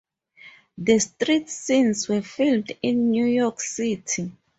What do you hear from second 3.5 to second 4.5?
City.